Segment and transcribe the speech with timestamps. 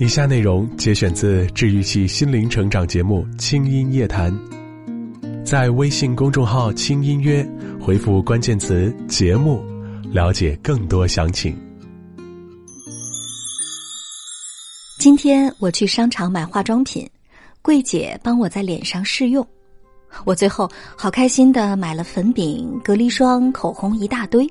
[0.00, 4.32] 以下内容节选自治愈系心灵成长节目《轻音夜谈》，
[5.44, 7.46] 在微信公众号“轻音乐”
[7.78, 9.62] 回复关键词“节目”，
[10.10, 11.54] 了解更多详情。
[14.98, 17.06] 今天我去商场买化妆品，
[17.60, 19.46] 柜姐帮我在脸上试用，
[20.24, 24.48] 我最后好开心的买了粉饼、隔离霜、口红一大堆。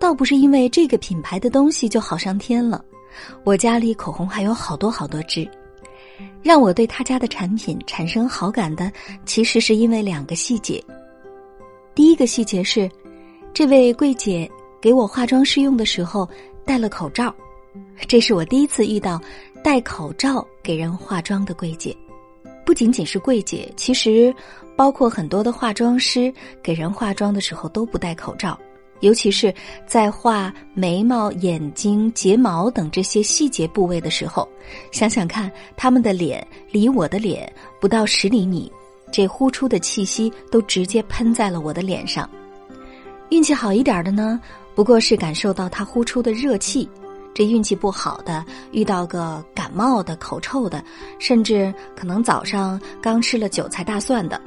[0.00, 2.84] 倒不是因为这个品牌的东西就好上天了。
[3.44, 5.48] 我家里口红还有好多好多支，
[6.42, 8.90] 让我对他家的产品产生好感的，
[9.24, 10.82] 其实是因为两个细节。
[11.94, 12.90] 第一个细节是，
[13.52, 16.28] 这位柜姐给我化妆试用的时候
[16.64, 17.34] 戴了口罩，
[18.08, 19.20] 这是我第一次遇到
[19.62, 21.96] 戴口罩给人化妆的柜姐。
[22.64, 24.34] 不仅仅是柜姐，其实
[24.76, 28.58] 包括很多的化妆师给人化妆的时候都不戴口罩。
[29.02, 29.52] 尤其是
[29.84, 34.48] 在画眉毛、眼睛、睫毛等这些细节部位的时候，
[34.92, 38.70] 想想看，他们的脸离我的脸不到十厘米，
[39.10, 42.28] 这呼出的气息都直接喷在了我的脸上。
[43.30, 44.40] 运气好一点的呢，
[44.74, 46.88] 不过是感受到他呼出的热气；
[47.34, 50.84] 这运气不好的，遇到个感冒的、口臭的，
[51.18, 54.40] 甚至可能早上刚吃了韭菜大蒜的，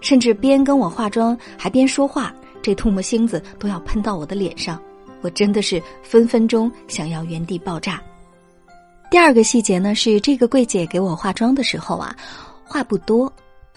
[0.00, 2.32] 甚至边跟我化妆还边说话。
[2.66, 4.82] 这唾沫星子都要喷到我的脸上，
[5.20, 8.02] 我真的是分分钟想要原地爆炸。
[9.08, 12.16] 第二个细节呢，是这个柜姐给我化妆的时候啊，
[12.64, 13.32] 话不多，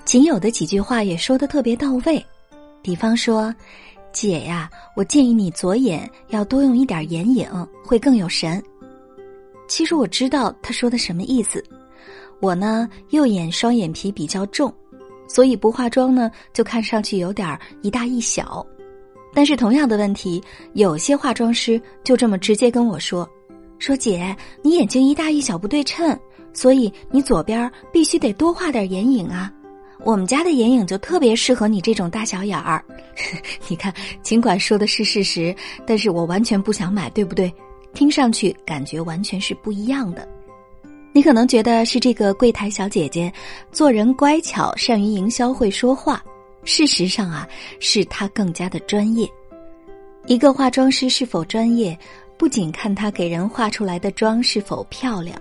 [0.06, 2.26] 仅有的几句话也说的特别到位。
[2.82, 3.54] 比方说
[4.12, 7.48] ：“姐呀，我建议你左眼要多用一点眼影，
[7.86, 8.60] 会更有神。”
[9.70, 11.64] 其实我知道他说的什么意思。
[12.40, 14.74] 我呢，右眼双眼皮比较重，
[15.28, 18.66] 所以不化妆呢，就看上去有点一大一小。
[19.34, 20.42] 但是同样的问题，
[20.74, 23.30] 有些化妆师就这么直接跟我说
[23.78, 26.18] ：“说姐，你眼睛一大一小不对称，
[26.54, 29.52] 所以你左边必须得多画点眼影啊。
[30.04, 32.84] 我们家的眼影就特别适合你这种大小眼儿。
[33.68, 33.94] ”你看，
[34.24, 35.56] 尽管说的是事实，
[35.86, 37.54] 但是我完全不想买，对不对？
[37.94, 40.28] 听上去感觉完全是不一样的。
[41.12, 43.34] 你可能觉得是这个柜台小姐姐
[43.72, 46.24] 做人乖巧，善于营销，会说话。
[46.64, 47.48] 事实上啊，
[47.80, 49.28] 是他更加的专业。
[50.26, 51.98] 一个化妆师是否专业，
[52.38, 55.40] 不仅看他给人化出来的妆是否漂亮，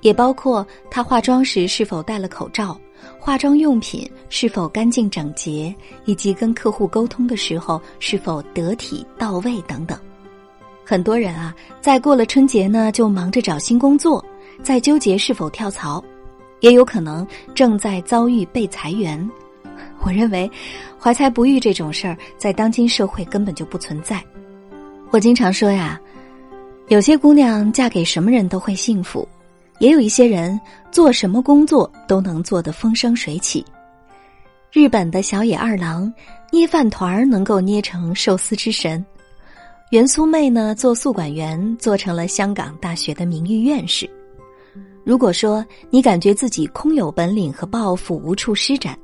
[0.00, 2.78] 也包括他化妆时是否戴了口罩，
[3.18, 5.74] 化妆用品是否干净整洁，
[6.06, 9.98] 以及跟客户沟通的时候是否得体到位等等。
[10.84, 14.24] 很多人啊，在过了春节呢，就忙着找新工作，
[14.62, 16.02] 在纠结是否跳槽，
[16.60, 19.30] 也有可能正在遭遇被裁员。
[20.02, 20.50] 我认为，
[20.98, 24.22] 怀才不遇这种事儿在当今社会根本就不存在。
[25.10, 26.00] 我经常说呀，
[26.88, 29.28] 有些姑娘嫁给什么人都会幸福，
[29.78, 30.58] 也有一些人
[30.90, 33.64] 做什么工作都能做得风生水起。
[34.72, 36.12] 日本的小野二郎
[36.52, 39.04] 捏饭团儿能够捏成寿司之神，
[39.90, 44.08] 袁苏妹呢做宿管员做成了香港大学的名誉院士。
[45.02, 48.96] 如果说你感觉自己空有本领和抱负无处施展，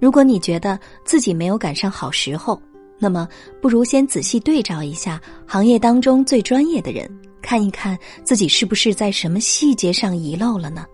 [0.00, 2.60] 如果你觉得自己没有赶上好时候，
[2.98, 3.28] 那么
[3.60, 7.08] 不如先仔细对照一下行业当中最专业的人，
[7.42, 10.84] 看一看自己是不是在什么细节上遗漏了呢？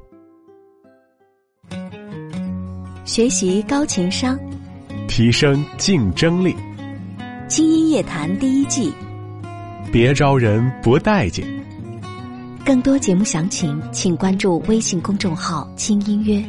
[3.05, 4.39] 学习高情商，
[5.09, 6.55] 提升竞争力。
[7.49, 8.93] 轻音夜谈第一季，
[9.93, 11.47] 别招人不待见。
[12.65, 16.45] 更多节目详情，请关注微信公众号“轻音乐”。